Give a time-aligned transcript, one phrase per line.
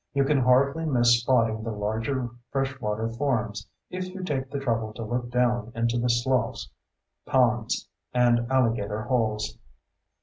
[0.15, 4.93] You can hardly miss spotting the larger fresh water forms if you take the trouble
[4.95, 6.71] to look down into the sloughs,
[7.27, 9.59] ponds, and alligator holes.